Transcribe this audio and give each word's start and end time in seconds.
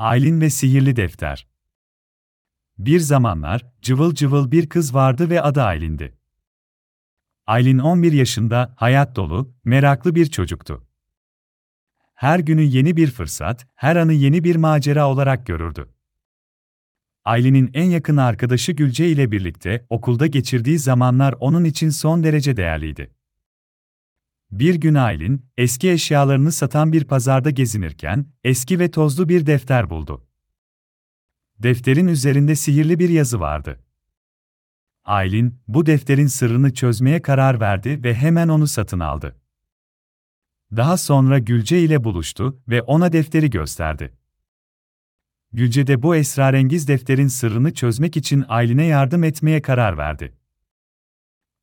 Aylin 0.00 0.40
ve 0.40 0.50
Sihirli 0.50 0.96
Defter 0.96 1.48
Bir 2.78 3.00
zamanlar, 3.00 3.66
cıvıl 3.82 4.14
cıvıl 4.14 4.50
bir 4.50 4.68
kız 4.68 4.94
vardı 4.94 5.30
ve 5.30 5.42
adı 5.42 5.62
Aylin'di. 5.62 6.18
Aylin 7.46 7.78
11 7.78 8.12
yaşında, 8.12 8.74
hayat 8.76 9.16
dolu, 9.16 9.54
meraklı 9.64 10.14
bir 10.14 10.26
çocuktu. 10.26 10.86
Her 12.14 12.38
günü 12.38 12.62
yeni 12.62 12.96
bir 12.96 13.10
fırsat, 13.10 13.66
her 13.74 13.96
anı 13.96 14.12
yeni 14.12 14.44
bir 14.44 14.56
macera 14.56 15.08
olarak 15.08 15.46
görürdü. 15.46 15.94
Aylin'in 17.24 17.70
en 17.74 17.90
yakın 17.90 18.16
arkadaşı 18.16 18.72
Gülce 18.72 19.08
ile 19.08 19.32
birlikte 19.32 19.86
okulda 19.90 20.26
geçirdiği 20.26 20.78
zamanlar 20.78 21.34
onun 21.40 21.64
için 21.64 21.90
son 21.90 22.24
derece 22.24 22.56
değerliydi. 22.56 23.14
Bir 24.52 24.74
gün 24.74 24.94
Aylin, 24.94 25.46
eski 25.56 25.90
eşyalarını 25.90 26.52
satan 26.52 26.92
bir 26.92 27.04
pazarda 27.04 27.50
gezinirken, 27.50 28.26
eski 28.44 28.78
ve 28.78 28.90
tozlu 28.90 29.28
bir 29.28 29.46
defter 29.46 29.90
buldu. 29.90 30.26
Defterin 31.58 32.08
üzerinde 32.08 32.54
sihirli 32.54 32.98
bir 32.98 33.08
yazı 33.08 33.40
vardı. 33.40 33.80
Aylin, 35.04 35.58
bu 35.68 35.86
defterin 35.86 36.26
sırrını 36.26 36.74
çözmeye 36.74 37.22
karar 37.22 37.60
verdi 37.60 38.04
ve 38.04 38.14
hemen 38.14 38.48
onu 38.48 38.66
satın 38.66 39.00
aldı. 39.00 39.36
Daha 40.76 40.96
sonra 40.96 41.38
Gülce 41.38 41.80
ile 41.80 42.04
buluştu 42.04 42.62
ve 42.68 42.82
ona 42.82 43.12
defteri 43.12 43.50
gösterdi. 43.50 44.12
Gülce 45.52 45.86
de 45.86 46.02
bu 46.02 46.16
esrarengiz 46.16 46.88
defterin 46.88 47.28
sırrını 47.28 47.74
çözmek 47.74 48.16
için 48.16 48.44
Aylin'e 48.48 48.84
yardım 48.84 49.24
etmeye 49.24 49.62
karar 49.62 49.98
verdi. 49.98 50.39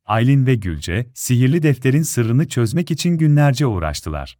Aylin 0.08 0.46
ve 0.46 0.54
Gülce, 0.54 1.10
sihirli 1.14 1.62
defterin 1.62 2.02
sırrını 2.02 2.48
çözmek 2.48 2.90
için 2.90 3.18
günlerce 3.18 3.66
uğraştılar. 3.66 4.38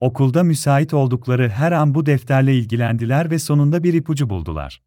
Okulda 0.00 0.42
müsait 0.42 0.94
oldukları 0.94 1.48
her 1.48 1.72
an 1.72 1.94
bu 1.94 2.06
defterle 2.06 2.56
ilgilendiler 2.56 3.30
ve 3.30 3.38
sonunda 3.38 3.82
bir 3.82 3.94
ipucu 3.94 4.30
buldular. 4.30 4.82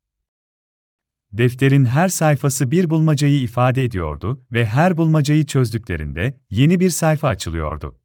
Defterin 1.32 1.86
her 1.86 2.10
sayfası 2.10 2.72
bir 2.72 2.90
bulmacayı 2.90 3.42
ifade 3.42 3.84
ediyordu 3.84 4.46
ve 4.52 4.66
her 4.66 4.98
bulmacayı 4.98 5.46
çözdüklerinde 5.46 6.38
yeni 6.50 6.80
bir 6.80 6.90
sayfa 6.90 7.28
açılıyordu. 7.28 8.00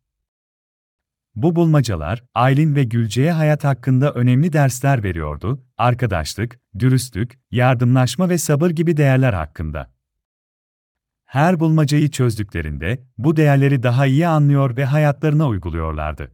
Bu 1.34 1.56
bulmacalar, 1.56 2.24
Aylin 2.34 2.74
ve 2.74 2.84
Gülce'ye 2.84 3.32
hayat 3.32 3.64
hakkında 3.64 4.12
önemli 4.12 4.52
dersler 4.52 5.02
veriyordu, 5.02 5.64
arkadaşlık, 5.78 6.60
dürüstlük, 6.78 7.40
yardımlaşma 7.50 8.28
ve 8.28 8.38
sabır 8.38 8.70
gibi 8.70 8.96
değerler 8.96 9.32
hakkında. 9.32 9.99
Her 11.30 11.60
bulmacayı 11.60 12.10
çözdüklerinde, 12.10 13.04
bu 13.18 13.36
değerleri 13.36 13.82
daha 13.82 14.06
iyi 14.06 14.26
anlıyor 14.26 14.76
ve 14.76 14.84
hayatlarına 14.84 15.48
uyguluyorlardı. 15.48 16.32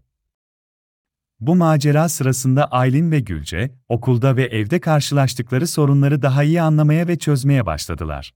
Bu 1.41 1.57
macera 1.57 2.09
sırasında 2.09 2.65
Aylin 2.65 3.11
ve 3.11 3.21
Gülce, 3.21 3.79
okulda 3.89 4.37
ve 4.37 4.45
evde 4.45 4.81
karşılaştıkları 4.81 5.67
sorunları 5.67 6.23
daha 6.23 6.43
iyi 6.43 6.63
anlamaya 6.63 7.09
ve 7.09 7.19
çözmeye 7.19 7.67
başladılar. 7.67 8.35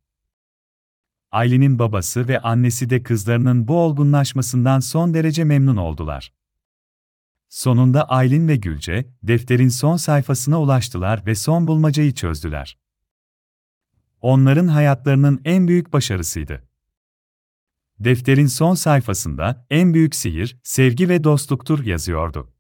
Aylin'in 1.31 1.78
babası 1.78 2.28
ve 2.28 2.41
annesi 2.41 2.91
de 2.91 3.03
kızlarının 3.03 3.69
bu 3.69 3.77
olgunlaşmasından 3.77 4.81
son 4.81 5.14
derece 5.14 5.44
memnun 5.44 5.77
oldular. 5.77 6.33
Sonunda 7.48 8.08
Aylin 8.08 8.48
ve 8.48 8.56
Gülce, 8.56 9.06
defterin 9.22 9.69
son 9.69 9.97
sayfasına 9.97 10.61
ulaştılar 10.61 11.27
ve 11.27 11.34
son 11.34 11.66
bulmacayı 11.66 12.14
çözdüler. 12.14 12.78
Onların 14.20 14.68
hayatlarının 14.68 15.40
en 15.44 15.68
büyük 15.68 15.92
başarısıydı. 15.92 16.62
Defterin 18.00 18.46
son 18.46 18.74
sayfasında 18.74 19.66
en 19.70 19.94
büyük 19.94 20.14
sihir, 20.14 20.56
sevgi 20.62 21.08
ve 21.08 21.24
dostluktur 21.24 21.84
yazıyordu. 21.84 22.52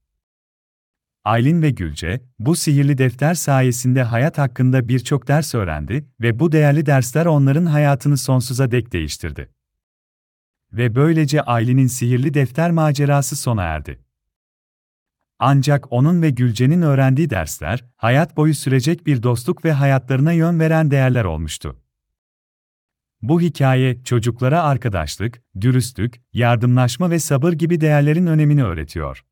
Aylin 1.24 1.62
ve 1.62 1.70
Gülce, 1.70 2.20
bu 2.38 2.56
sihirli 2.56 2.98
defter 2.98 3.34
sayesinde 3.34 4.02
hayat 4.02 4.38
hakkında 4.38 4.88
birçok 4.88 5.28
ders 5.28 5.54
öğrendi 5.54 6.08
ve 6.20 6.38
bu 6.38 6.52
değerli 6.52 6.86
dersler 6.86 7.26
onların 7.26 7.66
hayatını 7.66 8.16
sonsuza 8.16 8.70
dek 8.70 8.92
değiştirdi. 8.92 9.50
Ve 10.72 10.94
böylece 10.94 11.42
Aylin'in 11.42 11.86
sihirli 11.86 12.34
defter 12.34 12.70
macerası 12.70 13.36
sona 13.36 13.62
erdi. 13.62 14.00
Ancak 15.42 15.92
onun 15.92 16.22
ve 16.22 16.30
Gülce'nin 16.30 16.82
öğrendiği 16.82 17.30
dersler, 17.30 17.84
hayat 17.96 18.36
boyu 18.36 18.54
sürecek 18.54 19.06
bir 19.06 19.22
dostluk 19.22 19.64
ve 19.64 19.72
hayatlarına 19.72 20.32
yön 20.32 20.60
veren 20.60 20.90
değerler 20.90 21.24
olmuştu. 21.24 21.76
Bu 23.22 23.40
hikaye, 23.40 24.04
çocuklara 24.04 24.62
arkadaşlık, 24.62 25.42
dürüstlük, 25.60 26.20
yardımlaşma 26.32 27.10
ve 27.10 27.18
sabır 27.18 27.52
gibi 27.52 27.80
değerlerin 27.80 28.26
önemini 28.26 28.64
öğretiyor. 28.64 29.24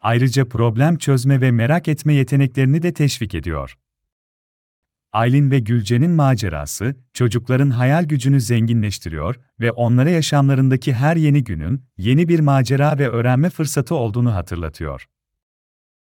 Ayrıca 0.00 0.48
problem 0.48 0.98
çözme 0.98 1.40
ve 1.40 1.50
merak 1.50 1.88
etme 1.88 2.14
yeteneklerini 2.14 2.82
de 2.82 2.92
teşvik 2.92 3.34
ediyor. 3.34 3.78
Aylin 5.14 5.50
ve 5.50 5.58
Gülce'nin 5.58 6.10
macerası, 6.10 6.94
çocukların 7.12 7.70
hayal 7.70 8.04
gücünü 8.04 8.40
zenginleştiriyor 8.40 9.36
ve 9.60 9.72
onlara 9.72 10.10
yaşamlarındaki 10.10 10.94
her 10.94 11.16
yeni 11.16 11.44
günün, 11.44 11.84
yeni 11.98 12.28
bir 12.28 12.40
macera 12.40 12.98
ve 12.98 13.08
öğrenme 13.08 13.50
fırsatı 13.50 13.94
olduğunu 13.94 14.34
hatırlatıyor. 14.34 15.06